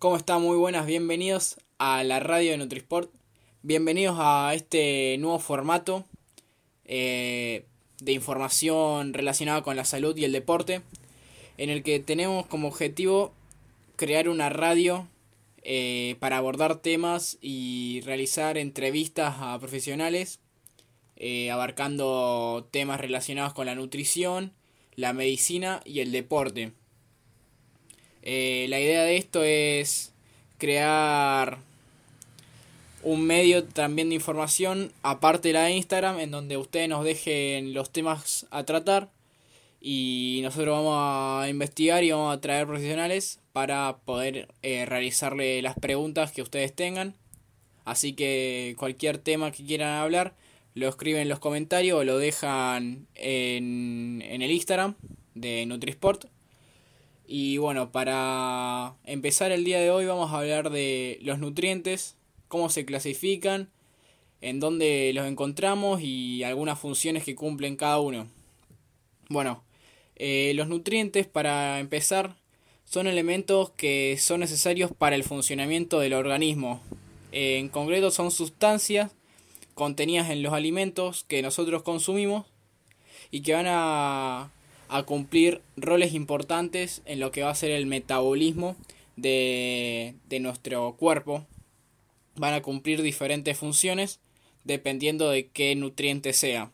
¿Cómo 0.00 0.16
están? 0.16 0.40
Muy 0.40 0.56
buenas, 0.56 0.86
bienvenidos 0.86 1.58
a 1.76 2.02
la 2.04 2.20
radio 2.20 2.52
de 2.52 2.56
Nutrisport. 2.56 3.12
Bienvenidos 3.60 4.16
a 4.18 4.54
este 4.54 5.18
nuevo 5.18 5.38
formato 5.38 6.06
eh, 6.86 7.66
de 8.00 8.12
información 8.12 9.12
relacionada 9.12 9.60
con 9.60 9.76
la 9.76 9.84
salud 9.84 10.16
y 10.16 10.24
el 10.24 10.32
deporte, 10.32 10.80
en 11.58 11.68
el 11.68 11.82
que 11.82 12.00
tenemos 12.00 12.46
como 12.46 12.68
objetivo 12.68 13.34
crear 13.96 14.30
una 14.30 14.48
radio 14.48 15.06
eh, 15.64 16.16
para 16.18 16.38
abordar 16.38 16.76
temas 16.76 17.36
y 17.42 18.00
realizar 18.06 18.56
entrevistas 18.56 19.34
a 19.40 19.58
profesionales, 19.58 20.40
eh, 21.16 21.50
abarcando 21.50 22.66
temas 22.70 23.02
relacionados 23.02 23.52
con 23.52 23.66
la 23.66 23.74
nutrición, 23.74 24.54
la 24.96 25.12
medicina 25.12 25.82
y 25.84 26.00
el 26.00 26.10
deporte. 26.10 26.72
Eh, 28.22 28.66
la 28.68 28.80
idea 28.80 29.02
de 29.04 29.16
esto 29.16 29.42
es 29.42 30.12
crear 30.58 31.58
un 33.02 33.26
medio 33.26 33.64
también 33.64 34.10
de 34.10 34.14
información 34.14 34.92
aparte 35.02 35.48
de 35.48 35.54
la 35.54 35.64
de 35.64 35.72
Instagram 35.72 36.20
en 36.20 36.30
donde 36.30 36.58
ustedes 36.58 36.88
nos 36.88 37.04
dejen 37.04 37.72
los 37.72 37.90
temas 37.90 38.46
a 38.50 38.64
tratar 38.64 39.08
y 39.80 40.40
nosotros 40.42 40.76
vamos 40.76 40.96
a 40.98 41.48
investigar 41.48 42.04
y 42.04 42.10
vamos 42.10 42.36
a 42.36 42.40
traer 42.40 42.66
profesionales 42.66 43.40
para 43.52 43.96
poder 44.04 44.48
eh, 44.62 44.84
realizarle 44.84 45.62
las 45.62 45.74
preguntas 45.76 46.32
que 46.32 46.42
ustedes 46.42 46.74
tengan. 46.74 47.14
Así 47.86 48.12
que 48.12 48.74
cualquier 48.78 49.16
tema 49.16 49.50
que 49.50 49.64
quieran 49.64 49.98
hablar 49.98 50.34
lo 50.74 50.88
escriben 50.88 51.22
en 51.22 51.28
los 51.30 51.38
comentarios 51.38 51.98
o 51.98 52.04
lo 52.04 52.18
dejan 52.18 53.06
en, 53.14 54.22
en 54.22 54.42
el 54.42 54.50
Instagram 54.50 54.94
de 55.34 55.64
Nutrisport 55.64 56.26
y 57.32 57.58
bueno, 57.58 57.92
para 57.92 58.96
empezar 59.04 59.52
el 59.52 59.62
día 59.62 59.78
de 59.78 59.92
hoy 59.92 60.04
vamos 60.04 60.32
a 60.32 60.38
hablar 60.38 60.68
de 60.70 61.16
los 61.22 61.38
nutrientes, 61.38 62.16
cómo 62.48 62.70
se 62.70 62.84
clasifican, 62.84 63.68
en 64.40 64.58
dónde 64.58 65.12
los 65.14 65.28
encontramos 65.28 66.00
y 66.02 66.42
algunas 66.42 66.80
funciones 66.80 67.22
que 67.22 67.36
cumplen 67.36 67.76
cada 67.76 68.00
uno. 68.00 68.26
Bueno, 69.28 69.62
eh, 70.16 70.54
los 70.56 70.66
nutrientes 70.66 71.28
para 71.28 71.78
empezar 71.78 72.34
son 72.84 73.06
elementos 73.06 73.70
que 73.76 74.16
son 74.18 74.40
necesarios 74.40 74.90
para 74.90 75.14
el 75.14 75.22
funcionamiento 75.22 76.00
del 76.00 76.14
organismo. 76.14 76.82
en 77.30 77.68
concreto 77.68 78.10
son 78.10 78.32
sustancias 78.32 79.12
contenidas 79.74 80.30
en 80.30 80.42
los 80.42 80.52
alimentos 80.52 81.22
que 81.28 81.42
nosotros 81.42 81.84
consumimos 81.84 82.44
y 83.30 83.42
que 83.42 83.52
van 83.52 83.66
a 83.68 84.50
a 84.90 85.04
cumplir 85.04 85.62
roles 85.76 86.14
importantes 86.14 87.02
en 87.04 87.20
lo 87.20 87.30
que 87.30 87.42
va 87.42 87.50
a 87.50 87.54
ser 87.54 87.70
el 87.70 87.86
metabolismo 87.86 88.76
de, 89.16 90.14
de 90.28 90.40
nuestro 90.40 90.96
cuerpo. 90.96 91.46
Van 92.36 92.54
a 92.54 92.62
cumplir 92.62 93.02
diferentes 93.02 93.56
funciones 93.56 94.20
dependiendo 94.64 95.30
de 95.30 95.48
qué 95.48 95.74
nutriente 95.74 96.32
sea. 96.32 96.70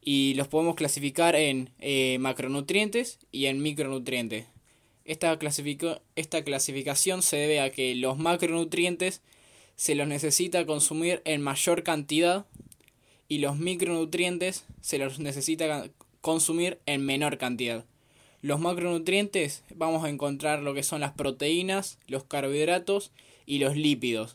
Y 0.00 0.34
los 0.34 0.48
podemos 0.48 0.76
clasificar 0.76 1.34
en 1.34 1.70
eh, 1.78 2.18
macronutrientes 2.20 3.18
y 3.32 3.46
en 3.46 3.62
micronutrientes. 3.62 4.46
Esta, 5.04 5.38
esta 6.16 6.44
clasificación 6.44 7.22
se 7.22 7.36
debe 7.36 7.60
a 7.60 7.70
que 7.70 7.94
los 7.94 8.18
macronutrientes 8.18 9.22
se 9.76 9.94
los 9.94 10.08
necesita 10.08 10.64
consumir 10.66 11.22
en 11.24 11.42
mayor 11.42 11.82
cantidad 11.82 12.46
y 13.28 13.38
los 13.38 13.56
micronutrientes 13.56 14.64
se 14.80 14.98
los 14.98 15.18
necesita 15.18 15.90
consumir 16.26 16.80
en 16.86 17.06
menor 17.06 17.38
cantidad. 17.38 17.84
Los 18.42 18.58
macronutrientes 18.58 19.62
vamos 19.72 20.04
a 20.04 20.08
encontrar 20.08 20.60
lo 20.60 20.74
que 20.74 20.82
son 20.82 21.00
las 21.00 21.12
proteínas, 21.12 22.00
los 22.08 22.24
carbohidratos 22.24 23.12
y 23.46 23.60
los 23.60 23.76
lípidos. 23.76 24.34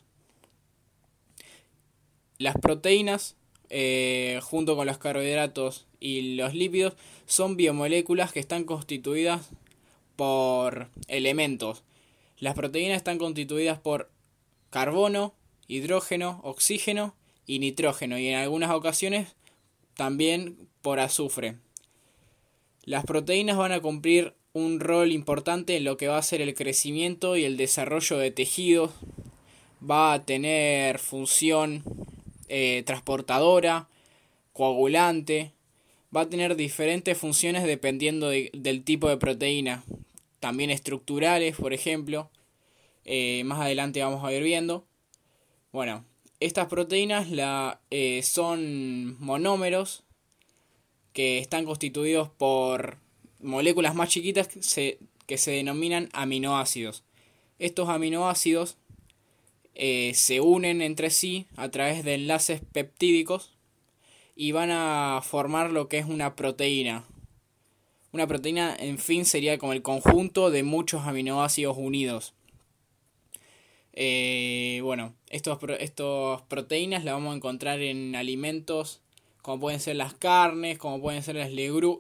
Las 2.38 2.56
proteínas, 2.56 3.36
eh, 3.70 4.40
junto 4.42 4.78
con 4.78 4.88
los 4.88 5.00
carbohidratos 5.00 5.86
y 6.00 6.36
los 6.38 6.54
lípidos, 6.54 6.94
son 7.26 7.58
biomoléculas 7.58 8.32
que 8.32 8.40
están 8.40 8.64
constituidas 8.64 9.50
por 10.16 10.88
elementos. 11.10 11.84
Las 12.40 12.56
proteínas 12.56 12.96
están 12.96 13.18
constituidas 13.18 13.80
por 13.80 14.10
carbono, 14.70 15.34
hidrógeno, 15.68 16.40
oxígeno 16.46 17.16
y 17.46 17.60
nitrógeno 17.60 18.18
y 18.18 18.28
en 18.28 18.36
algunas 18.36 18.72
ocasiones 18.72 19.36
también 19.96 20.70
por 20.82 21.02
azufre. 21.02 21.58
Las 22.84 23.06
proteínas 23.06 23.58
van 23.58 23.72
a 23.72 23.80
cumplir 23.80 24.34
un 24.54 24.80
rol 24.80 25.12
importante 25.12 25.78
en 25.78 25.84
lo 25.84 25.98
que 25.98 26.08
va 26.08 26.18
a 26.18 26.24
ser 26.24 26.42
el 26.42 26.56
crecimiento 26.56 27.38
y 27.38 27.46
el 27.46 27.56
desarrollo 27.56 28.18
de 28.18 28.32
tejidos. 28.32 28.92
Va 29.88 30.14
a 30.14 30.26
tener 30.26 30.98
función 30.98 31.84
eh, 32.48 32.82
transportadora, 32.86 33.88
coagulante. 34.54 35.52
Va 36.16 36.22
a 36.22 36.30
tener 36.30 36.56
diferentes 36.56 37.18
funciones 37.18 37.64
dependiendo 37.64 38.30
del 38.30 38.84
tipo 38.84 39.10
de 39.10 39.18
proteína. 39.18 39.84
También 40.40 40.72
estructurales, 40.72 41.56
por 41.56 41.74
ejemplo. 41.74 42.32
Eh, 43.06 43.44
más 43.46 43.60
adelante 43.60 44.04
vamos 44.04 44.26
a 44.26 44.34
ir 44.34 44.42
viendo. 44.42 44.86
Bueno, 45.72 46.04
estas 46.40 46.68
proteínas 46.68 47.30
la, 47.30 47.80
eh, 47.92 48.22
son 48.24 49.18
monómeros 49.24 50.04
que 51.14 51.40
están 51.40 51.66
constituidos 51.66 52.30
por 52.30 52.98
moléculas 53.42 53.96
más 53.96 54.10
chiquitas 54.10 54.48
que 54.48 54.64
se, 54.64 55.00
que 55.26 55.38
se 55.38 55.52
denominan 55.52 56.10
aminoácidos. 56.14 57.04
Estos 57.60 57.90
aminoácidos 57.90 58.78
eh, 59.76 60.14
se 60.16 60.42
unen 60.42 60.82
entre 60.82 61.10
sí 61.10 61.48
a 61.56 61.70
través 61.70 62.04
de 62.04 62.16
enlaces 62.16 62.62
peptídicos 62.72 63.52
y 64.36 64.52
van 64.52 64.72
a 64.72 65.22
formar 65.24 65.72
lo 65.72 65.88
que 65.88 65.98
es 65.98 66.06
una 66.06 66.36
proteína. 66.36 67.06
Una 68.12 68.28
proteína, 68.28 68.76
en 68.78 68.98
fin, 68.98 69.24
sería 69.26 69.58
como 69.58 69.74
el 69.74 69.82
conjunto 69.82 70.52
de 70.52 70.64
muchos 70.64 71.04
aminoácidos 71.06 71.78
unidos. 71.78 72.34
Eh, 73.94 74.80
bueno, 74.84 75.14
estas 75.30 75.58
estos 75.80 76.42
proteínas 76.44 77.04
las 77.04 77.14
vamos 77.14 77.34
a 77.34 77.36
encontrar 77.38 77.82
en 77.82 78.16
alimentos 78.16 79.02
como 79.42 79.60
pueden 79.60 79.80
ser 79.80 79.96
las 79.96 80.14
carnes, 80.14 80.78
como 80.78 81.02
pueden 81.02 81.24
ser 81.24 81.36
las, 81.36 81.52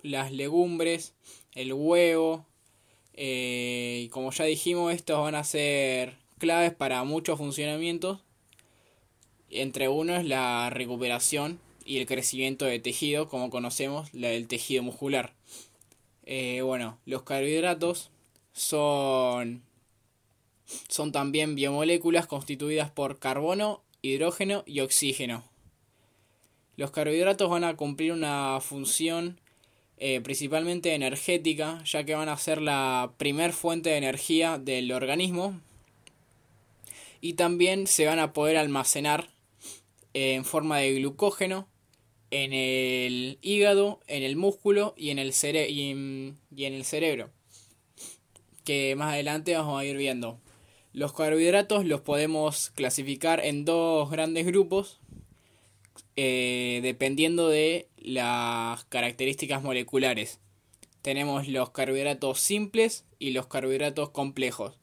las 0.03 0.31
legumbres, 0.31 1.13
el 1.53 1.73
huevo. 1.73 2.45
Eh, 3.13 4.03
y 4.05 4.09
como 4.09 4.31
ya 4.31 4.45
dijimos, 4.45 4.93
estos 4.93 5.19
van 5.19 5.35
a 5.35 5.43
ser 5.43 6.17
claves 6.37 6.73
para 6.73 7.03
muchos 7.03 7.37
funcionamientos. 7.37 8.19
Entre 9.49 9.89
uno 9.89 10.15
es 10.15 10.25
la 10.25 10.69
recuperación 10.69 11.59
y 11.85 11.97
el 11.97 12.05
crecimiento 12.05 12.65
de 12.65 12.79
tejido, 12.79 13.27
como 13.27 13.49
conocemos, 13.49 14.13
la 14.13 14.29
del 14.29 14.47
tejido 14.47 14.83
muscular. 14.83 15.33
Eh, 16.25 16.61
bueno, 16.61 16.97
los 17.05 17.23
carbohidratos 17.23 18.11
son, 18.53 19.63
son 20.87 21.11
también 21.11 21.55
biomoléculas 21.55 22.27
constituidas 22.27 22.91
por 22.91 23.19
carbono, 23.19 23.83
hidrógeno 24.01 24.63
y 24.65 24.79
oxígeno. 24.79 25.50
Los 26.81 26.89
carbohidratos 26.89 27.47
van 27.47 27.63
a 27.63 27.75
cumplir 27.75 28.11
una 28.11 28.59
función 28.59 29.39
eh, 29.97 30.19
principalmente 30.19 30.95
energética, 30.95 31.83
ya 31.85 32.03
que 32.05 32.15
van 32.15 32.27
a 32.27 32.35
ser 32.37 32.59
la 32.59 33.13
primer 33.19 33.53
fuente 33.53 33.91
de 33.91 33.97
energía 33.97 34.57
del 34.57 34.91
organismo 34.91 35.61
y 37.21 37.33
también 37.33 37.85
se 37.85 38.07
van 38.07 38.17
a 38.17 38.33
poder 38.33 38.57
almacenar 38.57 39.29
eh, 40.15 40.33
en 40.33 40.43
forma 40.43 40.79
de 40.79 40.95
glucógeno 40.95 41.67
en 42.31 42.51
el 42.51 43.37
hígado, 43.43 43.99
en 44.07 44.23
el 44.23 44.35
músculo 44.35 44.95
y 44.97 45.11
en 45.11 45.19
el, 45.19 45.35
y 45.43 45.91
en 46.65 46.73
el 46.73 46.83
cerebro, 46.83 47.29
que 48.63 48.95
más 48.95 49.13
adelante 49.13 49.55
vamos 49.55 49.79
a 49.79 49.85
ir 49.85 49.97
viendo. 49.97 50.39
Los 50.93 51.13
carbohidratos 51.13 51.85
los 51.85 52.01
podemos 52.01 52.71
clasificar 52.71 53.45
en 53.45 53.65
dos 53.65 54.09
grandes 54.09 54.47
grupos, 54.47 55.00
eh, 56.15 56.79
dependiendo 56.83 57.49
de 57.49 57.87
las 57.97 58.85
características 58.85 59.63
moleculares. 59.63 60.39
Tenemos 61.01 61.47
los 61.47 61.71
carbohidratos 61.71 62.39
simples 62.39 63.05
y 63.17 63.31
los 63.31 63.47
carbohidratos 63.47 64.09
complejos. 64.09 64.77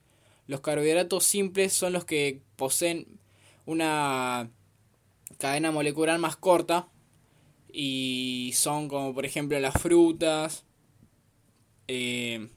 Los 0.46 0.60
carbohidratos 0.60 1.24
simples 1.24 1.72
son 1.72 1.92
los 1.92 2.04
que 2.04 2.40
poseen 2.56 3.06
una 3.66 4.50
cadena 5.38 5.70
molecular 5.70 6.18
más 6.18 6.36
corta 6.36 6.88
y 7.72 8.52
son 8.54 8.88
como 8.88 9.14
por 9.14 9.26
ejemplo 9.26 9.60
las 9.60 9.74
frutas, 9.74 10.64
eh, 11.86 12.48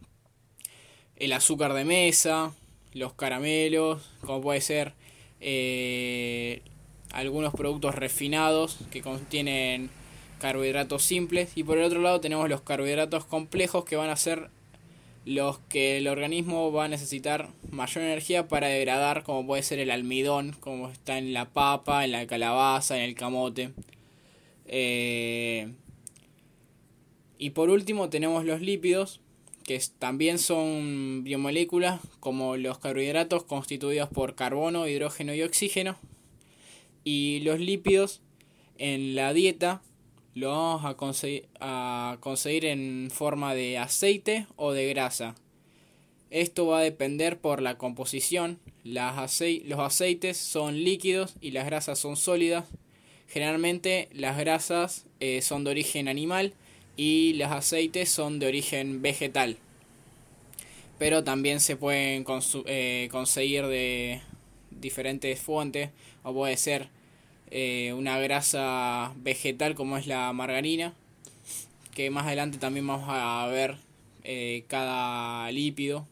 el 1.18 1.34
azúcar 1.34 1.74
de 1.74 1.86
mesa, 1.86 2.56
los 2.94 3.14
caramelos, 3.14 4.02
como 4.22 4.42
puede 4.42 4.62
ser 4.62 4.96
eh, 5.40 6.64
algunos 7.14 7.54
productos 7.54 7.96
refinados 7.96 8.80
que 8.92 9.02
contienen 9.02 9.90
carbohidratos 10.40 11.04
simples 11.04 11.52
y 11.56 11.64
por 11.64 11.78
el 11.78 11.84
otro 11.84 12.02
lado 12.02 12.20
tenemos 12.20 12.50
los 12.50 12.62
carbohidratos 12.62 13.26
complejos 13.26 13.86
que 13.86 13.96
van 13.96 14.10
a 14.10 14.16
ser 14.16 14.50
los 15.24 15.60
que 15.60 15.98
el 15.98 16.08
organismo 16.08 16.72
va 16.72 16.86
a 16.86 16.88
necesitar 16.88 17.50
mayor 17.70 18.04
energía 18.04 18.48
para 18.48 18.68
degradar, 18.68 19.24
como 19.24 19.46
puede 19.46 19.62
ser 19.62 19.80
el 19.80 19.92
almidón, 19.92 20.56
como 20.60 20.90
está 20.90 21.18
en 21.18 21.34
la 21.34 21.50
papa, 21.50 22.04
en 22.06 22.12
la 22.12 22.26
calabaza, 22.26 22.98
en 22.98 23.04
el 23.04 23.14
camote. 23.14 23.72
Eh, 24.66 25.74
y 27.38 27.52
por 27.52 27.70
último 27.70 28.10
tenemos 28.10 28.46
los 28.46 28.62
lípidos, 28.62 29.22
que 29.64 29.80
también 30.00 30.40
son 30.40 31.24
biomoléculas, 31.24 32.02
como 32.20 32.58
los 32.58 32.80
carbohidratos 32.80 33.44
constituidos 33.44 34.10
por 34.10 34.34
carbono, 34.34 34.88
hidrógeno 34.88 35.36
y 35.36 35.44
oxígeno. 35.44 35.98
Y 37.04 37.40
los 37.42 37.60
lípidos 37.60 38.22
en 38.78 39.16
la 39.16 39.34
dieta 39.34 39.82
lo 40.34 40.50
vamos 40.50 40.86
a 40.86 40.96
conseguir, 40.96 41.48
a 41.60 42.18
conseguir 42.20 42.66
en 42.66 43.10
forma 43.12 43.54
de 43.54 43.78
aceite 43.78 44.48
o 44.56 44.72
de 44.72 44.88
grasa. 44.90 45.36
Esto 46.30 46.66
va 46.68 46.80
a 46.80 46.84
depender 46.84 47.38
por 47.40 47.62
la 47.62 47.78
composición. 47.78 48.58
Las 48.86 49.42
los 49.66 49.80
aceites 49.80 50.38
son 50.38 50.84
líquidos 50.84 51.36
y 51.42 51.52
las 51.52 51.66
grasas 51.66 52.00
son 52.00 52.16
sólidas. 52.16 52.66
Generalmente 53.28 54.08
las 54.14 54.38
grasas 54.38 55.06
eh, 55.20 55.42
son 55.42 55.66
de 55.66 55.72
origen 55.72 56.08
animal 56.08 56.54
y 56.96 57.34
los 57.34 57.52
aceites 57.52 58.10
son 58.10 58.40
de 58.40 58.48
origen 58.48 59.02
vegetal. 59.02 59.58
Pero 60.98 61.24
también 61.24 61.60
se 61.60 61.76
pueden 61.76 62.26
eh, 62.66 63.10
conseguir 63.12 63.66
de 63.68 64.22
diferentes 64.72 65.40
fuentes 65.40 65.90
o 66.24 66.34
puede 66.34 66.58
ser 66.58 66.90
eh, 67.50 67.94
una 67.94 68.18
grasa 68.20 69.14
vegetal 69.18 69.76
como 69.76 69.98
es 69.98 70.08
la 70.08 70.32
margarina, 70.34 70.94
que 71.94 72.10
más 72.10 72.26
adelante 72.26 72.58
también 72.58 72.88
vamos 72.88 73.06
a 73.10 73.46
ver 73.48 73.78
eh, 74.24 74.64
cada 74.68 75.52
lípido. 75.52 76.08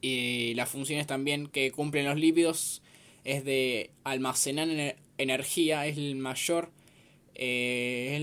Y 0.00 0.54
las 0.54 0.68
funciones 0.68 1.06
también 1.06 1.46
que 1.46 1.70
cumplen 1.70 2.06
los 2.06 2.16
lípidos 2.16 2.82
es 3.24 3.44
de 3.44 3.90
almacenar 4.04 4.96
energía, 5.18 5.86
es 5.86 5.96
el 5.96 6.16
mayor, 6.16 6.70
eh, 7.34 8.16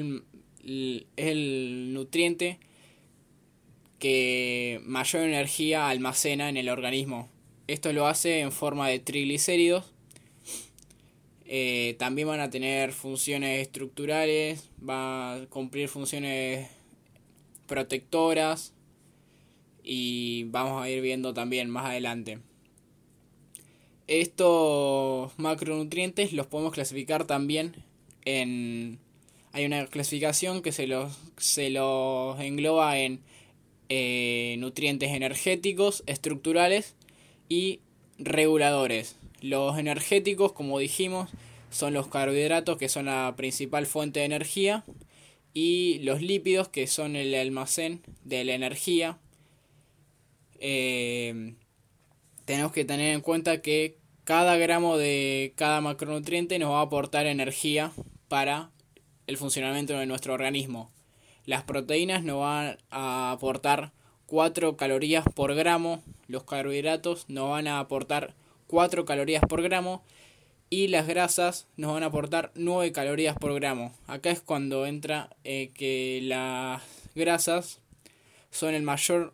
es, 0.66 1.04
el, 1.18 1.94
nutriente 1.94 2.60
que 3.98 4.82
mayor 4.86 5.24
energía 5.24 5.90
almacena 5.90 6.50
en 6.50 6.58
el 6.58 6.70
organismo. 6.70 7.30
Esto 7.70 7.94
lo 7.94 8.08
hace 8.08 8.40
en 8.40 8.52
forma 8.52 8.88
de 8.88 8.98
triglicéridos 8.98 9.86
eh, 11.46 11.96
también 11.98 12.28
van 12.28 12.40
a 12.40 12.50
tener 12.52 12.94
funciones 12.94 13.62
estructurales, 13.62 14.70
va 14.88 15.34
a 15.34 15.46
cumplir 15.48 15.88
funciones 15.88 16.68
protectoras 17.66 18.74
y 19.84 20.46
vamos 20.46 20.84
a 20.84 20.90
ir 20.90 21.02
viendo 21.02 21.34
también 21.34 21.70
más 21.72 21.86
adelante. 21.86 22.38
Estos 24.06 25.32
macronutrientes 25.38 26.34
los 26.34 26.46
podemos 26.46 26.74
clasificar 26.74 27.26
también 27.26 27.84
en... 28.26 29.00
Hay 29.52 29.66
una 29.66 29.88
clasificación 29.88 30.62
que 30.62 30.72
se 30.72 30.86
los, 30.86 31.18
se 31.38 31.72
los 31.72 32.40
engloba 32.40 33.00
en 33.00 33.22
eh, 33.90 34.56
nutrientes 34.60 35.10
energéticos, 35.12 36.04
estructurales 36.06 36.96
y 37.50 37.82
reguladores. 38.18 39.18
Los 39.42 39.78
energéticos, 39.78 40.54
como 40.54 40.80
dijimos, 40.80 41.30
son 41.70 41.94
los 41.94 42.08
carbohidratos, 42.08 42.78
que 42.78 42.90
son 42.90 43.06
la 43.06 43.34
principal 43.36 43.86
fuente 43.86 44.22
de 44.22 44.28
energía, 44.28 44.86
y 45.54 46.00
los 46.00 46.22
lípidos, 46.22 46.70
que 46.70 46.88
son 46.88 47.16
el 47.16 47.34
almacén 47.36 48.02
de 48.24 48.46
la 48.46 48.54
energía. 48.54 49.18
Eh, 50.60 51.56
tenemos 52.46 52.72
que 52.72 52.86
tener 52.86 53.14
en 53.14 53.22
cuenta 53.22 53.62
que 53.62 53.98
cada 54.24 54.58
gramo 54.58 54.98
de 54.98 55.54
cada 55.56 55.82
macronutriente 55.82 56.60
nos 56.60 56.72
va 56.72 56.80
a 56.80 56.84
aportar 56.84 57.26
energía 57.26 57.92
para 58.28 58.72
el 59.28 59.38
funcionamiento 59.38 59.98
de 59.98 60.06
nuestro 60.06 60.34
organismo. 60.34 60.92
Las 61.46 61.64
proteínas 61.64 62.24
nos 62.24 62.42
van 62.42 62.78
a 62.92 63.32
aportar 63.32 63.92
4 64.28 64.78
calorías 64.78 65.26
por 65.34 65.56
gramo, 65.56 66.04
los 66.30 66.44
carbohidratos 66.44 67.26
nos 67.28 67.50
van 67.50 67.68
a 67.68 67.80
aportar 67.80 68.36
4 68.68 69.04
calorías 69.04 69.44
por 69.50 69.62
gramo 69.62 70.04
y 70.70 70.88
las 70.88 71.08
grasas 71.08 71.68
nos 71.76 71.94
van 71.94 72.04
a 72.04 72.06
aportar 72.06 72.52
9 72.56 72.92
calorías 72.94 73.36
por 73.36 73.54
gramo. 73.56 73.94
Acá 74.08 74.30
es 74.30 74.40
cuando 74.40 74.86
entra 74.86 75.36
eh, 75.44 75.72
que 75.74 76.22
las 76.24 76.84
grasas 77.16 77.82
son 78.52 78.76
el 78.76 78.84
mayor 78.84 79.34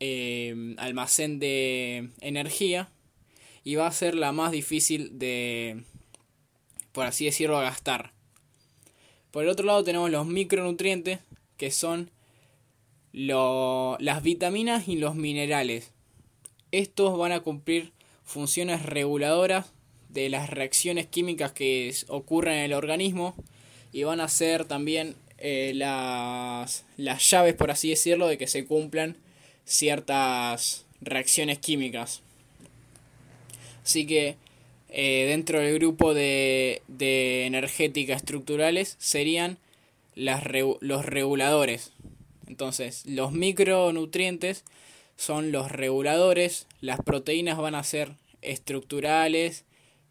eh, 0.00 0.74
almacén 0.78 1.38
de 1.38 2.08
energía 2.20 2.88
y 3.62 3.76
va 3.76 3.86
a 3.86 3.92
ser 3.92 4.14
la 4.14 4.32
más 4.32 4.50
difícil 4.50 5.18
de, 5.18 5.84
por 6.92 7.04
así 7.04 7.26
decirlo, 7.26 7.60
gastar. 7.60 8.12
Por 9.30 9.44
el 9.44 9.50
otro 9.50 9.66
lado 9.66 9.84
tenemos 9.84 10.10
los 10.10 10.26
micronutrientes 10.26 11.20
que 11.56 11.70
son 11.70 12.10
las 13.12 14.22
vitaminas 14.22 14.88
y 14.88 14.96
los 14.96 15.14
minerales. 15.14 15.91
Estos 16.72 17.16
van 17.18 17.32
a 17.32 17.40
cumplir 17.40 17.92
funciones 18.24 18.82
reguladoras 18.82 19.72
de 20.08 20.28
las 20.28 20.50
reacciones 20.50 21.06
químicas 21.06 21.52
que 21.52 21.94
ocurren 22.08 22.54
en 22.54 22.64
el 22.64 22.72
organismo 22.72 23.34
y 23.92 24.04
van 24.04 24.20
a 24.20 24.28
ser 24.28 24.64
también 24.64 25.14
eh, 25.38 25.72
las, 25.74 26.84
las 26.96 27.30
llaves, 27.30 27.54
por 27.54 27.70
así 27.70 27.90
decirlo, 27.90 28.26
de 28.26 28.38
que 28.38 28.46
se 28.46 28.64
cumplan 28.64 29.16
ciertas 29.64 30.86
reacciones 31.00 31.58
químicas. 31.58 32.22
Así 33.84 34.06
que 34.06 34.36
eh, 34.88 35.26
dentro 35.28 35.60
del 35.60 35.74
grupo 35.74 36.14
de, 36.14 36.82
de 36.88 37.46
energéticas 37.46 38.18
estructurales 38.18 38.96
serían 38.98 39.58
los 40.14 41.04
reguladores. 41.04 41.92
Entonces, 42.46 43.04
los 43.06 43.32
micronutrientes 43.32 44.64
son 45.16 45.52
los 45.52 45.70
reguladores, 45.70 46.66
las 46.80 47.00
proteínas 47.00 47.58
van 47.58 47.74
a 47.74 47.84
ser 47.84 48.14
estructurales 48.42 49.64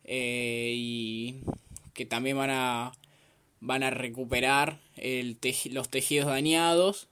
eh, 0.03 0.74
y 0.75 1.41
que 1.93 2.05
también 2.05 2.38
van 2.38 2.50
a, 2.50 2.91
van 3.60 3.84
a 3.84 3.89
recuperar 3.89 4.79
el 4.96 5.38
los 5.72 5.89
tejidos 5.89 6.27
dañados. 6.27 7.08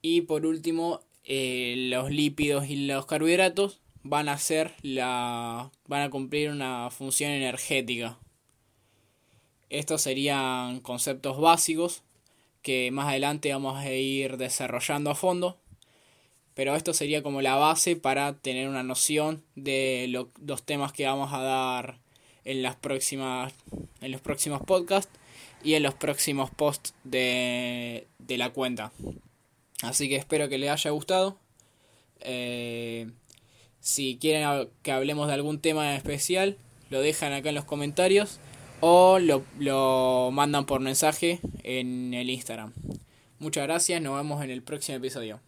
Y 0.00 0.22
por 0.22 0.46
último 0.46 1.00
eh, 1.24 1.74
los 1.90 2.10
lípidos 2.10 2.68
y 2.68 2.86
los 2.86 3.06
carbohidratos 3.06 3.80
van 4.02 4.28
a 4.28 4.38
la 4.82 5.70
van 5.86 6.02
a 6.02 6.10
cumplir 6.10 6.50
una 6.50 6.90
función 6.90 7.30
energética. 7.30 8.18
Estos 9.70 10.02
serían 10.02 10.80
conceptos 10.80 11.40
básicos 11.40 12.02
que 12.62 12.90
más 12.90 13.08
adelante 13.08 13.52
vamos 13.52 13.78
a 13.78 13.90
ir 13.92 14.36
desarrollando 14.36 15.10
a 15.10 15.14
fondo 15.14 15.61
pero 16.54 16.76
esto 16.76 16.92
sería 16.92 17.22
como 17.22 17.42
la 17.42 17.56
base 17.56 17.96
para 17.96 18.34
tener 18.34 18.68
una 18.68 18.82
noción 18.82 19.42
de 19.54 20.06
los 20.08 20.62
temas 20.64 20.92
que 20.92 21.06
vamos 21.06 21.32
a 21.32 21.42
dar 21.42 21.98
en 22.44 22.62
las 22.62 22.76
próximas 22.76 23.52
en 24.00 24.12
los 24.12 24.20
próximos 24.20 24.62
podcasts 24.62 25.12
y 25.62 25.74
en 25.74 25.82
los 25.82 25.94
próximos 25.94 26.50
posts 26.50 26.94
de, 27.04 28.06
de 28.18 28.36
la 28.36 28.50
cuenta. 28.50 28.92
Así 29.82 30.08
que 30.08 30.16
espero 30.16 30.48
que 30.48 30.58
les 30.58 30.70
haya 30.70 30.90
gustado. 30.90 31.38
Eh, 32.20 33.10
si 33.80 34.18
quieren 34.20 34.68
que 34.82 34.92
hablemos 34.92 35.28
de 35.28 35.34
algún 35.34 35.60
tema 35.60 35.94
especial 35.96 36.56
lo 36.90 37.00
dejan 37.00 37.32
acá 37.32 37.48
en 37.48 37.54
los 37.54 37.64
comentarios 37.64 38.38
o 38.80 39.18
lo, 39.18 39.44
lo 39.58 40.30
mandan 40.32 40.66
por 40.66 40.80
mensaje 40.80 41.40
en 41.62 42.12
el 42.14 42.28
Instagram. 42.30 42.72
Muchas 43.38 43.64
gracias 43.64 44.02
nos 44.02 44.16
vemos 44.16 44.44
en 44.44 44.50
el 44.50 44.62
próximo 44.62 44.98
episodio 44.98 45.40